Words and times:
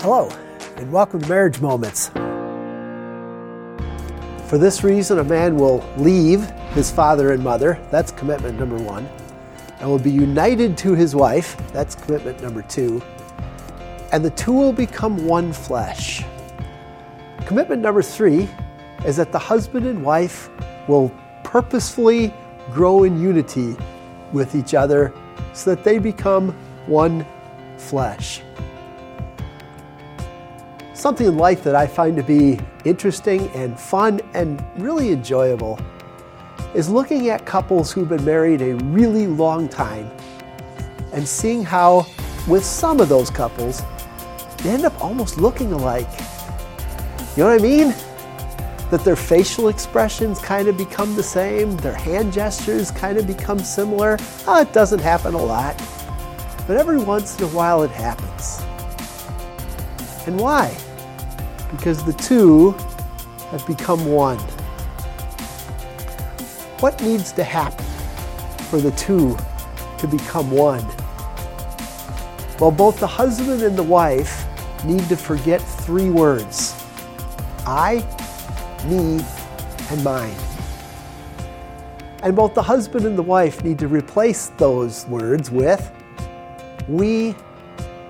Hello, 0.00 0.28
and 0.76 0.92
welcome 0.92 1.20
to 1.22 1.28
Marriage 1.28 1.60
Moments. 1.60 2.08
For 4.46 4.58
this 4.58 4.84
reason, 4.84 5.18
a 5.18 5.24
man 5.24 5.56
will 5.56 5.82
leave 5.96 6.44
his 6.74 6.90
father 6.92 7.32
and 7.32 7.42
mother, 7.42 7.80
that's 7.90 8.12
commitment 8.12 8.58
number 8.58 8.76
one, 8.76 9.08
and 9.80 9.88
will 9.88 9.98
be 9.98 10.10
united 10.10 10.76
to 10.78 10.94
his 10.94 11.16
wife, 11.16 11.56
that's 11.72 11.94
commitment 11.94 12.42
number 12.42 12.60
two, 12.62 13.02
and 14.12 14.22
the 14.22 14.30
two 14.30 14.52
will 14.52 14.72
become 14.72 15.26
one 15.26 15.50
flesh. 15.50 16.22
Commitment 17.46 17.80
number 17.80 18.02
three 18.02 18.50
is 19.06 19.16
that 19.16 19.32
the 19.32 19.38
husband 19.38 19.86
and 19.86 20.04
wife 20.04 20.50
will 20.88 21.10
purposefully 21.42 22.34
grow 22.70 23.04
in 23.04 23.20
unity 23.20 23.74
with 24.32 24.54
each 24.54 24.74
other 24.74 25.12
so 25.54 25.74
that 25.74 25.82
they 25.84 25.98
become 25.98 26.50
one 26.86 27.26
flesh. 27.78 28.42
Something 31.06 31.28
in 31.28 31.36
life 31.36 31.62
that 31.62 31.76
I 31.76 31.86
find 31.86 32.16
to 32.16 32.24
be 32.24 32.58
interesting 32.84 33.48
and 33.50 33.78
fun 33.78 34.20
and 34.34 34.60
really 34.76 35.12
enjoyable 35.12 35.78
is 36.74 36.88
looking 36.88 37.28
at 37.28 37.46
couples 37.46 37.92
who've 37.92 38.08
been 38.08 38.24
married 38.24 38.60
a 38.60 38.74
really 38.86 39.28
long 39.28 39.68
time 39.68 40.10
and 41.12 41.28
seeing 41.28 41.62
how, 41.62 42.06
with 42.48 42.64
some 42.64 42.98
of 42.98 43.08
those 43.08 43.30
couples, 43.30 43.82
they 44.64 44.70
end 44.70 44.84
up 44.84 45.00
almost 45.00 45.38
looking 45.38 45.72
alike. 45.72 46.10
You 47.36 47.44
know 47.44 47.50
what 47.50 47.60
I 47.60 47.62
mean? 47.62 47.94
That 48.90 49.02
their 49.04 49.14
facial 49.14 49.68
expressions 49.68 50.40
kind 50.40 50.66
of 50.66 50.76
become 50.76 51.14
the 51.14 51.22
same, 51.22 51.76
their 51.76 51.94
hand 51.94 52.32
gestures 52.32 52.90
kind 52.90 53.16
of 53.16 53.28
become 53.28 53.60
similar. 53.60 54.16
Oh, 54.48 54.60
it 54.60 54.72
doesn't 54.72 54.98
happen 54.98 55.34
a 55.34 55.44
lot, 55.44 55.80
but 56.66 56.76
every 56.76 56.98
once 56.98 57.38
in 57.38 57.44
a 57.44 57.48
while 57.50 57.84
it 57.84 57.92
happens. 57.92 58.60
And 60.26 60.36
why? 60.40 60.76
Because 61.70 62.04
the 62.04 62.12
two 62.14 62.72
have 63.50 63.66
become 63.66 64.04
one. 64.06 64.38
What 66.80 67.00
needs 67.02 67.32
to 67.32 67.44
happen 67.44 67.84
for 68.70 68.80
the 68.80 68.90
two 68.92 69.36
to 69.98 70.06
become 70.06 70.50
one? 70.50 70.84
Well, 72.58 72.70
both 72.70 73.00
the 73.00 73.06
husband 73.06 73.62
and 73.62 73.76
the 73.76 73.82
wife 73.82 74.46
need 74.84 75.08
to 75.08 75.16
forget 75.16 75.60
three 75.60 76.10
words 76.10 76.74
I, 77.66 77.96
me, 78.86 79.24
and 79.90 80.04
mine. 80.04 80.36
And 82.22 82.34
both 82.34 82.54
the 82.54 82.62
husband 82.62 83.04
and 83.04 83.18
the 83.18 83.22
wife 83.22 83.62
need 83.64 83.78
to 83.80 83.88
replace 83.88 84.48
those 84.58 85.06
words 85.06 85.50
with 85.50 85.92
we, 86.88 87.34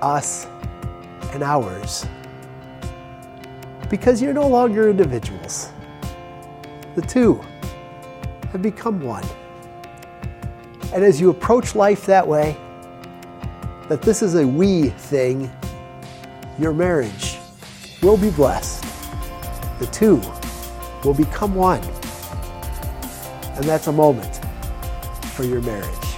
us, 0.00 0.46
and 1.32 1.42
ours 1.42 2.06
because 3.90 4.22
you're 4.22 4.32
no 4.32 4.48
longer 4.48 4.88
individuals. 4.88 5.70
The 6.94 7.02
two 7.02 7.44
have 8.52 8.62
become 8.62 9.00
one. 9.00 9.24
And 10.94 11.04
as 11.04 11.20
you 11.20 11.30
approach 11.30 11.74
life 11.74 12.06
that 12.06 12.26
way, 12.26 12.56
that 13.88 14.00
this 14.00 14.22
is 14.22 14.36
a 14.36 14.46
we 14.46 14.90
thing, 14.90 15.50
your 16.58 16.72
marriage 16.72 17.38
will 18.02 18.16
be 18.16 18.30
blessed. 18.30 18.84
The 19.80 19.86
two 19.86 20.22
will 21.04 21.14
become 21.14 21.54
one. 21.54 21.82
And 23.56 23.64
that's 23.64 23.88
a 23.88 23.92
moment 23.92 24.40
for 25.34 25.44
your 25.44 25.60
marriage. 25.62 26.09